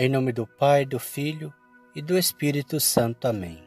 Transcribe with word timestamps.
Em 0.00 0.08
nome 0.08 0.30
do 0.30 0.46
Pai, 0.46 0.86
do 0.86 1.00
Filho 1.00 1.52
e 1.92 2.00
do 2.00 2.16
Espírito 2.16 2.78
Santo. 2.78 3.26
Amém. 3.26 3.60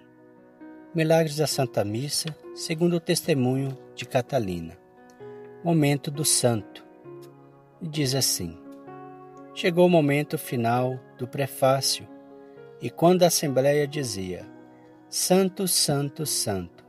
Milagres 0.95 1.35
da 1.35 1.45
Santa 1.45 1.83
Missa, 1.83 2.33
segundo 2.55 2.95
o 2.95 2.99
testemunho 3.01 3.77
de 3.93 4.05
Catalina. 4.05 4.77
Momento 5.61 6.09
do 6.09 6.23
Santo. 6.23 6.85
E 7.81 7.87
diz 7.89 8.15
assim: 8.15 8.57
Chegou 9.53 9.85
o 9.85 9.89
momento 9.89 10.37
final 10.37 10.97
do 11.17 11.27
prefácio, 11.27 12.07
e 12.81 12.89
quando 12.89 13.23
a 13.23 13.27
Assembleia 13.27 13.85
dizia: 13.85 14.49
Santo, 15.09 15.67
Santo, 15.67 16.25
Santo, 16.25 16.85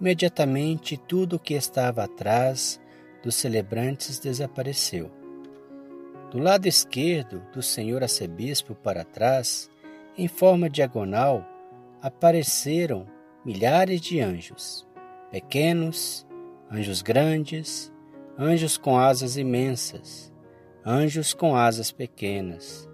imediatamente 0.00 0.96
tudo 0.96 1.36
o 1.36 1.38
que 1.38 1.54
estava 1.54 2.02
atrás 2.02 2.80
dos 3.22 3.36
celebrantes 3.36 4.18
desapareceu 4.18 5.21
do 6.32 6.38
lado 6.38 6.66
esquerdo 6.66 7.42
do 7.52 7.62
senhor 7.62 8.02
arcebispo 8.02 8.74
para 8.74 9.04
trás, 9.04 9.70
em 10.16 10.26
forma 10.26 10.70
diagonal, 10.70 11.46
apareceram 12.00 13.06
milhares 13.44 14.00
de 14.00 14.18
anjos, 14.18 14.88
pequenos, 15.30 16.26
anjos 16.70 17.02
grandes, 17.02 17.92
anjos 18.38 18.78
com 18.78 18.98
asas 18.98 19.36
imensas, 19.36 20.32
anjos 20.86 21.34
com 21.34 21.54
asas 21.54 21.92
pequenas, 21.92 22.88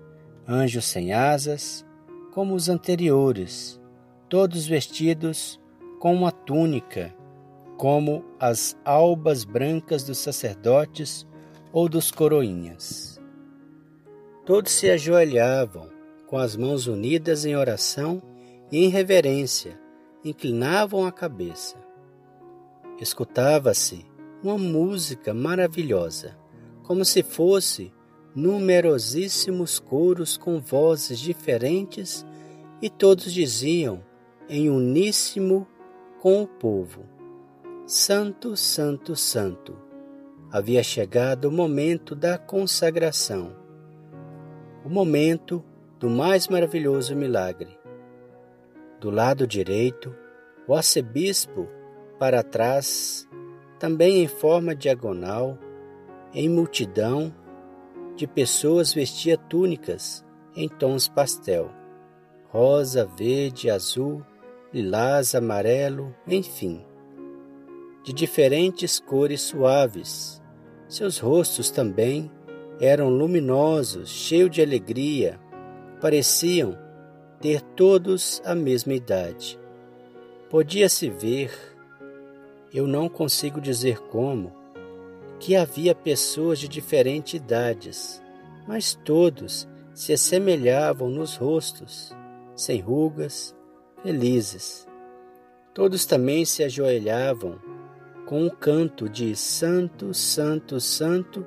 anjos 0.46 0.86
sem 0.86 1.12
asas, 1.12 1.86
como 2.34 2.56
os 2.56 2.68
anteriores, 2.68 3.80
todos 4.28 4.66
vestidos 4.66 5.60
com 6.00 6.12
uma 6.12 6.32
túnica, 6.32 7.14
como 7.76 8.24
as 8.40 8.76
albas 8.84 9.44
brancas 9.44 10.02
dos 10.02 10.18
sacerdotes 10.18 11.24
ou 11.72 11.88
dos 11.88 12.10
coroinhas. 12.10 13.17
Todos 14.48 14.72
se 14.72 14.88
ajoelhavam, 14.88 15.90
com 16.26 16.38
as 16.38 16.56
mãos 16.56 16.86
unidas 16.86 17.44
em 17.44 17.54
oração 17.54 18.22
e 18.72 18.82
em 18.82 18.88
reverência, 18.88 19.78
inclinavam 20.24 21.04
a 21.04 21.12
cabeça. 21.12 21.76
Escutava-se 22.98 24.06
uma 24.42 24.56
música 24.56 25.34
maravilhosa, 25.34 26.34
como 26.82 27.04
se 27.04 27.22
fosse 27.22 27.92
numerosíssimos 28.34 29.78
coros 29.78 30.38
com 30.38 30.58
vozes 30.58 31.18
diferentes, 31.18 32.24
e 32.80 32.88
todos 32.88 33.30
diziam 33.30 34.02
em 34.48 34.70
uníssimo 34.70 35.68
com 36.22 36.42
o 36.42 36.46
povo: 36.46 37.04
Santo, 37.86 38.56
Santo, 38.56 39.14
Santo. 39.14 39.76
Havia 40.50 40.82
chegado 40.82 41.50
o 41.50 41.52
momento 41.52 42.14
da 42.14 42.38
consagração 42.38 43.67
o 44.84 44.88
momento 44.88 45.64
do 45.98 46.08
mais 46.08 46.48
maravilhoso 46.48 47.14
milagre. 47.16 47.78
Do 49.00 49.10
lado 49.10 49.46
direito, 49.46 50.14
o 50.66 50.74
arcebispo 50.74 51.68
para 52.18 52.42
trás, 52.42 53.28
também 53.78 54.22
em 54.22 54.28
forma 54.28 54.74
diagonal, 54.74 55.58
em 56.32 56.48
multidão 56.48 57.34
de 58.16 58.26
pessoas 58.26 58.92
vestia 58.92 59.36
túnicas 59.36 60.24
em 60.54 60.68
tons 60.68 61.08
pastel, 61.08 61.70
rosa, 62.50 63.06
verde, 63.06 63.70
azul, 63.70 64.24
lilás, 64.72 65.34
amarelo, 65.34 66.14
enfim, 66.26 66.84
de 68.02 68.12
diferentes 68.12 68.98
cores 68.98 69.42
suaves. 69.42 70.42
Seus 70.88 71.18
rostos 71.18 71.70
também 71.70 72.30
eram 72.80 73.08
luminosos, 73.08 74.08
cheios 74.08 74.50
de 74.50 74.62
alegria, 74.62 75.38
pareciam 76.00 76.78
ter 77.40 77.60
todos 77.60 78.40
a 78.44 78.54
mesma 78.54 78.94
idade. 78.94 79.58
Podia-se 80.48 81.10
ver, 81.10 81.50
eu 82.72 82.86
não 82.86 83.08
consigo 83.08 83.60
dizer 83.60 83.98
como, 84.02 84.52
que 85.40 85.54
havia 85.56 85.94
pessoas 85.94 86.58
de 86.58 86.68
diferentes 86.68 87.34
idades, 87.34 88.22
mas 88.66 88.94
todos 89.04 89.68
se 89.94 90.12
assemelhavam 90.12 91.08
nos 91.08 91.36
rostos, 91.36 92.14
sem 92.56 92.80
rugas, 92.80 93.54
felizes. 94.02 94.86
Todos 95.74 96.06
também 96.06 96.44
se 96.44 96.62
ajoelhavam 96.64 97.58
com 98.26 98.44
um 98.44 98.50
canto 98.50 99.08
de 99.08 99.34
Santo, 99.34 100.12
Santo, 100.12 100.80
Santo 100.80 101.46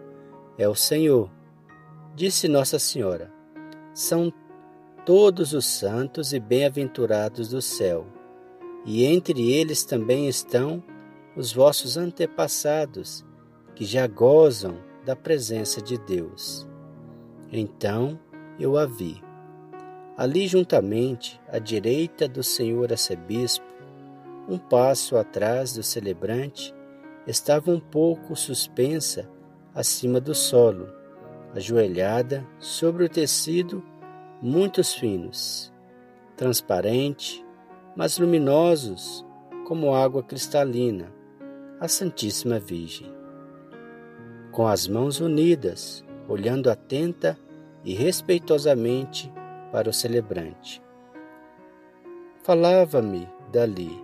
é 0.62 0.70
o 0.70 0.76
Senhor. 0.76 1.28
Disse 2.16 2.48
Nossa 2.48 2.78
Senhora: 2.78 3.34
São 3.94 4.32
todos 5.06 5.54
os 5.54 5.66
santos 5.66 6.34
e 6.34 6.40
bem-aventurados 6.40 7.50
do 7.50 7.62
céu, 7.62 8.06
e 8.86 9.04
entre 9.04 9.52
eles 9.52 9.84
também 9.84 10.28
estão 10.28 10.84
os 11.36 11.52
vossos 11.52 11.98
antepassados, 11.98 13.26
que 13.74 13.86
já 13.86 14.06
gozam 14.06 14.78
da 15.04 15.16
presença 15.16 15.82
de 15.82 15.98
Deus. 15.98 16.68
Então 17.52 18.20
eu 18.60 18.78
a 18.78 18.86
vi. 18.86 19.20
Ali 20.16 20.48
juntamente, 20.48 21.42
à 21.48 21.58
direita 21.58 22.28
do 22.28 22.44
Senhor 22.44 22.92
arcebispo, 22.92 23.66
um 24.48 24.60
passo 24.60 25.18
atrás 25.18 25.74
do 25.74 25.82
celebrante, 25.82 26.76
estava 27.26 27.72
um 27.72 27.80
pouco 27.80 28.36
suspensa 28.36 29.28
acima 29.74 30.20
do 30.20 30.36
solo, 30.36 30.90
ajoelhada 31.56 32.46
sobre 32.60 33.06
o 33.06 33.10
tecido 33.10 33.84
muitos 34.42 34.94
finos, 34.94 35.72
transparente, 36.36 37.46
mas 37.96 38.18
luminosos 38.18 39.26
como 39.66 39.94
água 39.94 40.24
cristalina, 40.24 41.14
a 41.80 41.88
Santíssima 41.88 42.60
Virgem. 42.60 43.12
Com 44.52 44.68
as 44.68 44.88
mãos 44.88 45.20
unidas, 45.20 46.04
olhando 46.28 46.70
atenta 46.70 47.38
e 47.84 47.94
respeitosamente 47.94 49.32
para 49.72 49.90
o 49.90 49.94
celebrante. 49.94 50.82
Falava-me 52.44 53.28
dali, 53.52 54.04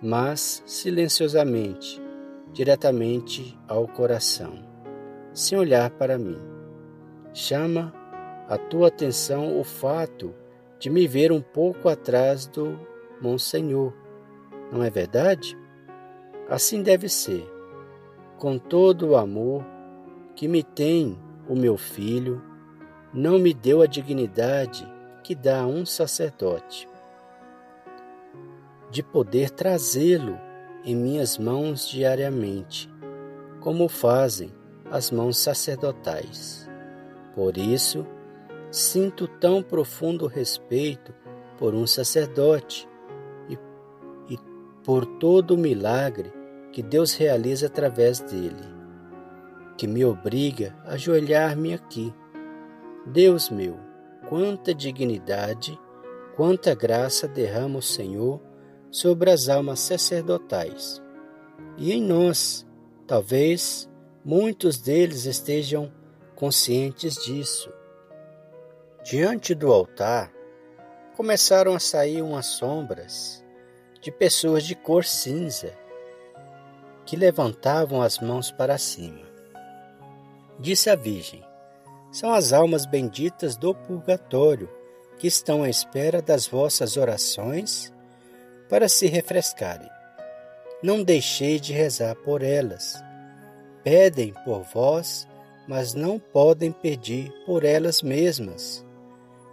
mas 0.00 0.62
silenciosamente, 0.66 2.00
diretamente 2.52 3.58
ao 3.66 3.88
coração 3.88 4.69
sem 5.40 5.58
olhar 5.58 5.90
para 5.90 6.18
mim. 6.18 6.38
Chama 7.32 7.94
a 8.46 8.58
tua 8.58 8.88
atenção 8.88 9.58
o 9.58 9.64
fato 9.64 10.34
de 10.78 10.90
me 10.90 11.06
ver 11.06 11.32
um 11.32 11.40
pouco 11.40 11.88
atrás 11.88 12.46
do 12.46 12.78
Monsenhor, 13.20 13.92
não 14.70 14.82
é 14.82 14.90
verdade? 14.90 15.56
Assim 16.48 16.82
deve 16.82 17.08
ser, 17.08 17.48
com 18.38 18.58
todo 18.58 19.08
o 19.08 19.16
amor 19.16 19.64
que 20.34 20.46
me 20.46 20.62
tem 20.62 21.18
o 21.48 21.54
meu 21.56 21.76
filho, 21.76 22.42
não 23.12 23.38
me 23.38 23.54
deu 23.54 23.80
a 23.80 23.86
dignidade 23.86 24.86
que 25.22 25.34
dá 25.34 25.62
a 25.62 25.66
um 25.66 25.86
sacerdote, 25.86 26.88
de 28.90 29.02
poder 29.02 29.50
trazê-lo 29.50 30.38
em 30.84 30.94
minhas 30.94 31.38
mãos 31.38 31.88
diariamente, 31.88 32.90
como 33.60 33.88
fazem 33.88 34.59
as 34.90 35.10
mãos 35.10 35.38
sacerdotais. 35.38 36.68
Por 37.34 37.56
isso, 37.56 38.06
sinto 38.70 39.26
tão 39.26 39.62
profundo 39.62 40.26
respeito 40.26 41.14
por 41.58 41.74
um 41.74 41.86
sacerdote 41.86 42.88
e, 43.48 43.54
e 44.32 44.38
por 44.84 45.06
todo 45.18 45.54
o 45.54 45.58
milagre 45.58 46.32
que 46.72 46.82
Deus 46.82 47.14
realiza 47.14 47.66
através 47.66 48.20
dele, 48.20 48.64
que 49.76 49.86
me 49.86 50.04
obriga 50.04 50.76
a 50.84 50.92
ajoelhar-me 50.92 51.74
aqui. 51.74 52.14
Deus 53.06 53.50
meu, 53.50 53.76
quanta 54.28 54.74
dignidade, 54.74 55.78
quanta 56.36 56.74
graça 56.74 57.26
derrama 57.26 57.78
o 57.78 57.82
Senhor 57.82 58.40
sobre 58.90 59.30
as 59.30 59.48
almas 59.48 59.80
sacerdotais. 59.80 61.02
E 61.76 61.92
em 61.92 62.02
nós, 62.02 62.66
talvez 63.06 63.89
Muitos 64.22 64.76
deles 64.76 65.24
estejam 65.24 65.90
conscientes 66.36 67.14
disso. 67.14 67.72
Diante 69.02 69.54
do 69.54 69.72
altar, 69.72 70.30
começaram 71.16 71.74
a 71.74 71.80
sair 71.80 72.20
umas 72.20 72.44
sombras 72.44 73.42
de 74.02 74.12
pessoas 74.12 74.64
de 74.64 74.74
cor 74.74 75.06
cinza 75.06 75.72
que 77.06 77.16
levantavam 77.16 78.02
as 78.02 78.18
mãos 78.18 78.50
para 78.50 78.76
cima. 78.76 79.26
Disse 80.58 80.90
a 80.90 80.94
Virgem: 80.94 81.42
São 82.12 82.34
as 82.34 82.52
almas 82.52 82.84
benditas 82.84 83.56
do 83.56 83.74
purgatório 83.74 84.68
que 85.18 85.26
estão 85.26 85.62
à 85.62 85.70
espera 85.70 86.20
das 86.20 86.46
vossas 86.46 86.98
orações 86.98 87.90
para 88.68 88.86
se 88.86 89.06
refrescarem. 89.06 89.88
Não 90.82 91.02
deixei 91.02 91.58
de 91.58 91.72
rezar 91.72 92.14
por 92.16 92.42
elas 92.42 93.02
Pedem 93.82 94.34
por 94.44 94.62
vós, 94.62 95.26
mas 95.66 95.94
não 95.94 96.18
podem 96.18 96.72
pedir 96.72 97.32
por 97.46 97.64
elas 97.64 98.02
mesmas. 98.02 98.84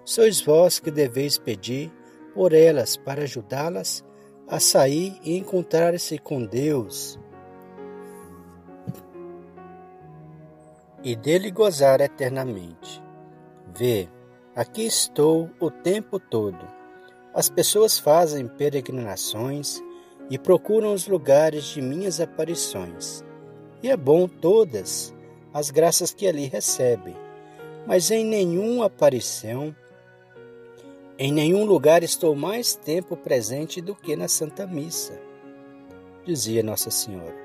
sois 0.04 0.42
vós 0.42 0.80
que 0.80 0.90
deveis 0.90 1.38
pedir 1.38 1.92
por 2.34 2.54
elas 2.54 2.96
para 2.96 3.24
ajudá-las 3.24 4.04
a 4.48 4.60
sair 4.60 5.20
e 5.24 5.38
encontrar-se 5.38 6.18
com 6.18 6.46
Deus 6.46 7.20
e 11.04 11.16
dele 11.16 11.52
gozar 11.52 12.02
eternamente. 12.02 13.02
Vê, 13.74 14.10
aqui 14.56 14.86
estou 14.86 15.50
o 15.60 15.70
tempo 15.70 16.20
todo. 16.20 16.60
As 17.34 17.50
pessoas 17.50 18.00
fazem 18.00 18.48
peregrinações 18.48 19.82
e 20.30 20.38
procuram 20.38 20.94
os 20.94 21.08
lugares 21.08 21.66
de 21.66 21.82
minhas 21.82 22.20
aparições. 22.20 23.24
E 23.82 23.90
é 23.90 23.98
bom 23.98 24.28
todas 24.28 25.14
as 25.54 25.70
graças 25.70 26.14
que 26.14 26.28
ali 26.28 26.46
recebem. 26.46 27.16
Mas 27.86 28.12
em 28.12 28.26
nenhuma 28.26 28.86
aparição 28.86 29.76
em 31.20 31.32
nenhum 31.32 31.66
lugar 31.66 32.04
estou 32.04 32.36
mais 32.36 32.76
tempo 32.76 33.18
presente 33.18 33.82
do 33.82 33.96
que 33.96 34.16
na 34.16 34.28
Santa 34.28 34.68
Missa, 34.68 35.20
dizia 36.24 36.62
Nossa 36.62 36.92
Senhora. 36.92 37.36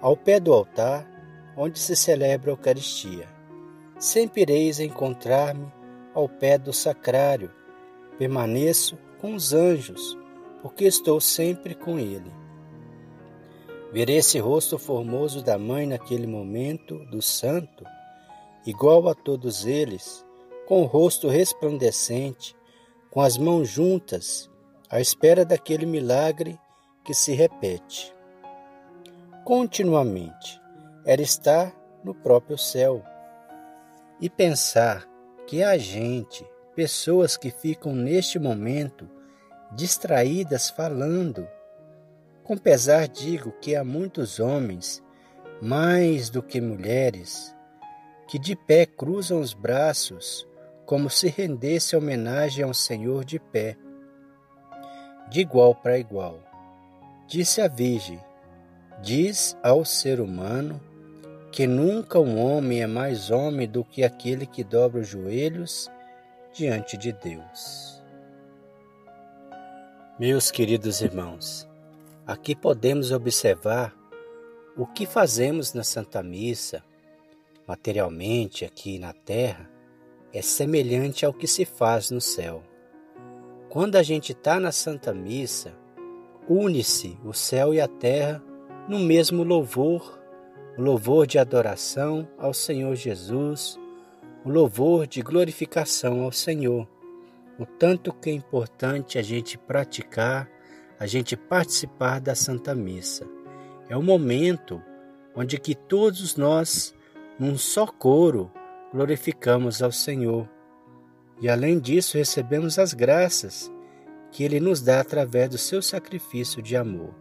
Ao 0.00 0.16
pé 0.16 0.38
do 0.38 0.52
altar, 0.52 1.04
onde 1.56 1.76
se 1.76 1.96
celebra 1.96 2.52
a 2.52 2.54
Eucaristia, 2.54 3.26
sempre 3.98 4.42
ireis 4.42 4.78
encontrar-me 4.78 5.66
ao 6.14 6.28
pé 6.28 6.56
do 6.56 6.72
sacrário. 6.72 7.50
Permaneço 8.16 8.96
com 9.20 9.34
os 9.34 9.52
anjos, 9.52 10.16
porque 10.62 10.84
estou 10.84 11.20
sempre 11.20 11.74
com 11.74 11.98
ele. 11.98 12.30
Ver 13.92 14.10
esse 14.10 14.38
rosto 14.38 14.78
formoso 14.78 15.42
da 15.42 15.58
mãe 15.58 15.86
naquele 15.86 16.26
momento 16.26 16.98
do 17.06 17.22
santo, 17.22 17.84
igual 18.66 19.08
a 19.08 19.14
todos 19.14 19.64
eles, 19.66 20.24
com 20.66 20.82
o 20.82 20.86
rosto 20.86 21.28
resplandecente, 21.28 22.54
com 23.10 23.22
as 23.22 23.38
mãos 23.38 23.68
juntas, 23.68 24.50
à 24.90 25.00
espera 25.00 25.44
daquele 25.44 25.86
milagre 25.86 26.58
que 27.04 27.14
se 27.14 27.32
repete. 27.32 28.14
Continuamente, 29.44 30.60
era 31.06 31.22
estar 31.22 31.74
no 32.04 32.14
próprio 32.14 32.58
céu 32.58 33.02
e 34.20 34.28
pensar 34.28 35.08
que 35.46 35.62
a 35.62 35.78
gente, 35.78 36.44
pessoas 36.76 37.38
que 37.38 37.50
ficam 37.50 37.94
neste 37.94 38.38
momento 38.38 39.08
distraídas 39.72 40.68
falando. 40.68 41.48
Com 42.48 42.56
pesar 42.56 43.06
digo 43.08 43.52
que 43.60 43.76
há 43.76 43.84
muitos 43.84 44.40
homens, 44.40 45.04
mais 45.60 46.30
do 46.30 46.42
que 46.42 46.62
mulheres, 46.62 47.54
que 48.26 48.38
de 48.38 48.56
pé 48.56 48.86
cruzam 48.86 49.38
os 49.38 49.52
braços 49.52 50.48
como 50.86 51.10
se 51.10 51.28
rendesse 51.28 51.94
homenagem 51.94 52.64
ao 52.64 52.72
Senhor 52.72 53.22
de 53.22 53.38
pé, 53.38 53.76
de 55.28 55.42
igual 55.42 55.74
para 55.74 55.98
igual. 55.98 56.40
Disse 57.26 57.60
a 57.60 57.68
Virgem: 57.68 58.18
Diz 59.02 59.54
ao 59.62 59.84
ser 59.84 60.18
humano 60.18 60.80
que 61.52 61.66
nunca 61.66 62.18
um 62.18 62.42
homem 62.42 62.80
é 62.80 62.86
mais 62.86 63.30
homem 63.30 63.68
do 63.68 63.84
que 63.84 64.02
aquele 64.02 64.46
que 64.46 64.64
dobra 64.64 65.02
os 65.02 65.08
joelhos 65.08 65.90
diante 66.54 66.96
de 66.96 67.12
Deus. 67.12 68.02
Meus 70.18 70.50
queridos 70.50 71.02
irmãos, 71.02 71.67
aqui 72.28 72.54
podemos 72.54 73.10
observar 73.10 73.96
o 74.76 74.86
que 74.86 75.06
fazemos 75.06 75.72
na 75.72 75.82
Santa 75.82 76.22
Missa, 76.22 76.84
materialmente 77.66 78.66
aqui 78.66 78.98
na 78.98 79.14
terra, 79.14 79.68
é 80.30 80.42
semelhante 80.42 81.24
ao 81.24 81.32
que 81.32 81.46
se 81.46 81.64
faz 81.64 82.10
no 82.10 82.20
céu. 82.20 82.62
Quando 83.70 83.96
a 83.96 84.02
gente 84.02 84.32
está 84.32 84.60
na 84.60 84.70
Santa 84.70 85.14
Missa, 85.14 85.74
une-se 86.46 87.18
o 87.24 87.32
céu 87.32 87.72
e 87.72 87.80
a 87.80 87.88
terra 87.88 88.44
no 88.86 88.98
mesmo 88.98 89.42
louvor, 89.42 90.20
o 90.76 90.82
louvor 90.82 91.26
de 91.26 91.38
adoração 91.38 92.28
ao 92.36 92.52
Senhor 92.52 92.94
Jesus, 92.94 93.80
o 94.44 94.50
louvor 94.50 95.06
de 95.06 95.22
glorificação 95.22 96.22
ao 96.22 96.30
Senhor. 96.30 96.86
O 97.58 97.64
tanto 97.64 98.12
que 98.12 98.28
é 98.28 98.34
importante 98.34 99.18
a 99.18 99.22
gente 99.22 99.56
praticar, 99.56 100.57
a 100.98 101.06
gente 101.06 101.36
participar 101.36 102.20
da 102.20 102.34
Santa 102.34 102.74
Missa. 102.74 103.26
É 103.88 103.96
o 103.96 104.02
momento 104.02 104.82
onde 105.34 105.58
que 105.58 105.74
todos 105.74 106.36
nós, 106.36 106.94
num 107.38 107.56
só 107.56 107.86
coro, 107.86 108.50
glorificamos 108.92 109.82
ao 109.82 109.92
Senhor. 109.92 110.48
E 111.40 111.48
além 111.48 111.78
disso, 111.78 112.18
recebemos 112.18 112.78
as 112.78 112.92
graças 112.92 113.70
que 114.30 114.42
Ele 114.42 114.58
nos 114.58 114.82
dá 114.82 115.00
através 115.00 115.48
do 115.48 115.58
seu 115.58 115.80
sacrifício 115.80 116.60
de 116.60 116.76
amor. 116.76 117.14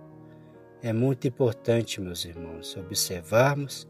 É 0.82 0.92
muito 0.92 1.28
importante, 1.28 2.02
meus 2.02 2.26
irmãos, 2.26 2.76
observarmos 2.76 3.88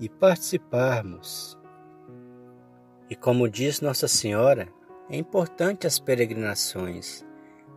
e 0.00 0.08
participarmos. 0.08 1.58
E 3.08 3.14
como 3.14 3.48
diz 3.48 3.80
Nossa 3.80 4.08
Senhora, 4.08 4.68
é 5.08 5.16
importante 5.16 5.86
as 5.86 5.98
peregrinações, 5.98 7.24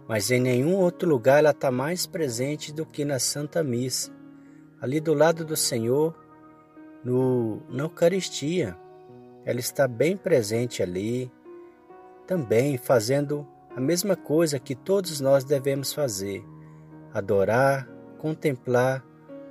mas 0.09 0.31
em 0.31 0.39
nenhum 0.39 0.75
outro 0.75 1.07
lugar 1.07 1.37
ela 1.37 1.51
está 1.51 1.69
mais 1.69 2.07
presente 2.07 2.73
do 2.73 2.83
que 2.83 3.05
na 3.05 3.19
Santa 3.19 3.63
Missa, 3.63 4.11
ali 4.81 4.99
do 4.99 5.13
lado 5.13 5.45
do 5.45 5.55
Senhor, 5.55 6.17
no, 7.03 7.61
na 7.69 7.83
Eucaristia 7.83 8.75
ela 9.45 9.59
está 9.59 9.87
bem 9.87 10.17
presente 10.17 10.81
ali, 10.81 11.31
também 12.25 12.75
fazendo 12.75 13.47
a 13.75 13.79
mesma 13.79 14.15
coisa 14.15 14.57
que 14.57 14.73
todos 14.73 15.21
nós 15.21 15.43
devemos 15.43 15.93
fazer: 15.93 16.43
adorar, 17.13 17.87
contemplar 18.17 19.05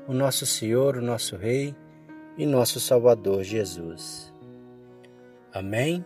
o 0.09 0.13
nosso 0.13 0.45
Senhor, 0.45 0.97
o 0.97 1.03
nosso 1.03 1.37
Rei 1.37 1.73
e 2.37 2.45
nosso 2.45 2.81
Salvador 2.81 3.45
Jesus. 3.45 4.35
Amém? 5.53 6.05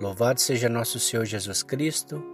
Louvado 0.00 0.40
seja 0.40 0.68
nosso 0.68 1.00
Senhor 1.00 1.24
Jesus 1.24 1.62
Cristo, 1.62 2.33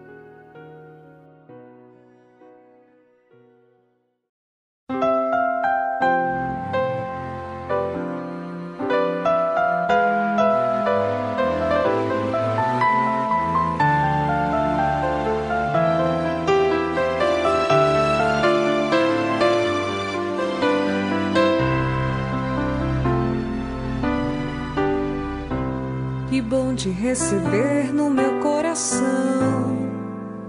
Bom 26.51 26.75
te 26.75 26.89
receber 26.89 27.93
no 27.93 28.09
meu 28.09 28.41
coração, 28.41 29.89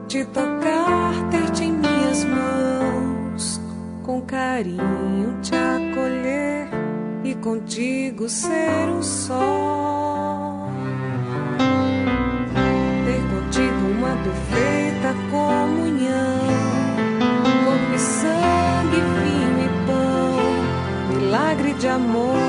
te 0.09 0.25
tocar, 0.25 1.15
ter-te 1.31 1.63
em 1.63 1.73
minhas 1.75 2.25
mãos, 2.25 3.61
com 4.03 4.21
carinho 4.23 5.39
te 5.43 5.55
acolher 5.55 6.69
e 7.23 7.37
contigo 7.37 8.29
ser 8.29 8.89
um 8.89 9.01
só. 9.01 10.69
Ter 13.07 13.23
contigo 13.31 13.87
uma 13.97 14.17
perfeita 14.25 15.15
comunhão, 15.31 16.49
corpo 17.65 17.95
e 17.95 17.99
sangue, 18.01 18.97
vinho 18.97 19.67
e 19.67 19.87
pão, 19.87 21.17
milagre 21.21 21.75
de 21.75 21.87
amor 21.87 22.42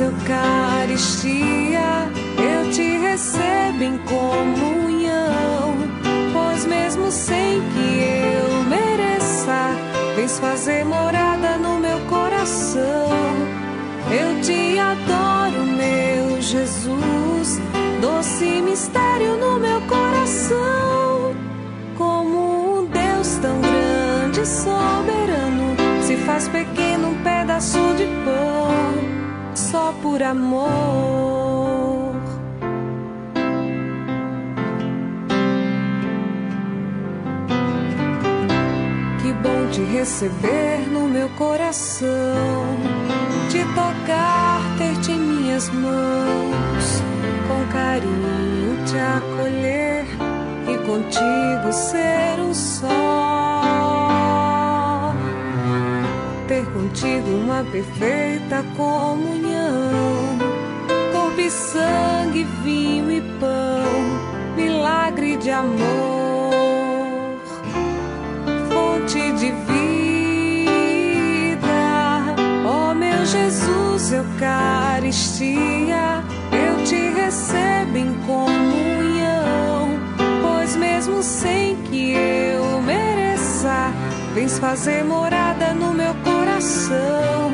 Eucaristia, 0.00 1.80
eu 2.36 2.70
te 2.72 2.98
recebo 2.98 3.84
em 3.84 3.96
comunhão, 3.98 5.76
pois 6.32 6.66
mesmo 6.66 7.12
sem 7.12 7.60
que 7.60 8.00
eu 8.02 8.64
mereça, 8.64 9.70
vens 10.16 10.40
fazer 10.40 10.84
morada 10.84 11.56
no 11.58 11.78
meu 11.78 12.00
coração. 12.08 12.82
Eu 14.10 14.40
te 14.42 14.78
adoro, 14.80 15.64
meu 15.64 16.42
Jesus, 16.42 17.60
doce 18.00 18.62
mistério 18.62 19.36
no 19.36 19.60
meu 19.60 19.80
coração. 19.82 21.36
Como 21.96 22.80
um 22.80 22.86
Deus 22.86 23.38
tão 23.40 23.60
grande 23.60 24.40
e 24.40 24.46
soberano 24.46 25.76
se 26.02 26.16
faz 26.16 26.48
pequeno 26.48 27.10
um 27.10 27.22
pedaço 27.22 27.78
de 27.96 28.06
pão 28.24 28.63
por 30.14 30.22
amor. 30.22 32.14
Que 39.20 39.32
bom 39.42 39.66
te 39.72 39.82
receber 39.82 40.88
no 40.92 41.08
meu 41.08 41.28
coração, 41.30 42.06
te 43.50 43.64
tocar, 43.74 44.60
ter-te 44.78 45.10
em 45.10 45.18
minhas 45.18 45.68
mãos, 45.70 47.02
com 47.48 47.72
carinho 47.72 48.84
te 48.86 48.96
acolher 48.96 50.04
e 50.68 50.78
contigo 50.86 51.72
ser 51.72 52.40
um 52.40 52.54
contigo 56.94 57.28
uma 57.28 57.64
perfeita 57.64 58.64
comunhão, 58.76 60.38
corpo 61.12 61.40
e 61.40 61.50
sangue, 61.50 62.44
vinho 62.62 63.10
e 63.10 63.20
pão, 63.40 63.82
milagre 64.56 65.36
de 65.36 65.50
amor, 65.50 65.74
fonte 68.70 69.32
de 69.32 69.50
vida. 69.50 69.96
Ó 72.64 72.94
meu 72.94 73.26
Jesus, 73.26 74.12
Eucaristia, 74.12 75.42
eu 76.52 76.84
te 76.84 77.10
recebo 77.10 77.96
em 77.96 78.14
comunhão, 78.24 79.98
pois 80.42 80.76
mesmo 80.76 81.20
sem 81.24 81.74
que 81.90 82.12
eu 82.12 82.53
vens 84.34 84.58
fazer 84.58 85.04
morada 85.04 85.72
no 85.72 85.94
meu 85.94 86.12
coração. 86.24 87.52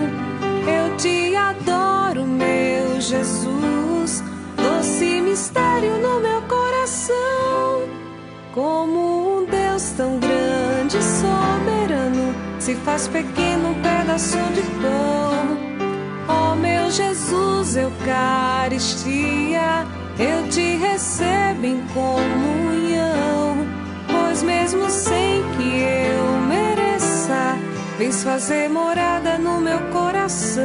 Eu 0.67 0.97
te 0.97 1.37
adoro, 1.37 2.25
meu 2.25 2.99
Jesus, 2.99 4.25
doce 4.57 5.21
mistério 5.21 5.99
no 5.99 6.21
meu 6.21 6.41
coração. 6.43 7.83
Como 8.55 9.41
um 9.41 9.45
Deus 9.45 9.91
tão 9.91 10.19
grande 10.19 10.97
e 10.97 11.03
soberano 11.03 12.35
se 12.59 12.75
faz 12.77 13.07
pequeno 13.09 13.71
um 13.71 13.75
pedaço 13.75 14.39
de 14.55 14.63
pão. 14.81 15.59
Ó 16.29 16.55
meu 16.57 16.91
Jesus, 16.91 17.77
Eucaristia, 17.77 19.87
eu 20.19 20.49
te 20.49 20.77
recebo 20.77 21.67
em 21.67 21.83
comunhão, 21.89 23.67
pois 24.09 24.43
mesmo 24.43 24.89
sem 24.89 25.43
que 25.57 25.83
eu 25.83 26.41
vens 28.01 28.25
fazer 28.25 28.67
morada 28.71 29.37
no 29.37 29.61
meu 29.61 29.79
coração. 29.93 30.65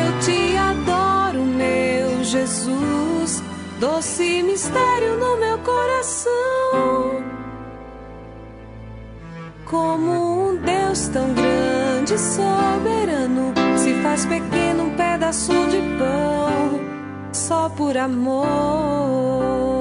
Eu 0.00 0.20
te 0.20 0.56
adoro, 0.56 1.40
meu 1.44 2.22
Jesus, 2.22 3.42
doce 3.80 4.40
mistério 4.44 5.18
no 5.18 5.36
meu 5.38 5.58
coração. 5.58 7.24
Como 9.64 10.50
um 10.50 10.56
Deus 10.58 11.08
tão 11.08 11.34
grande 11.34 12.14
e 12.14 12.18
soberano 12.18 13.52
se 13.76 13.92
faz 14.00 14.24
pequeno 14.24 14.84
um 14.84 14.90
pedaço 14.94 15.52
de 15.66 15.78
pão 15.98 16.80
só 17.32 17.68
por 17.70 17.96
amor. 17.96 19.77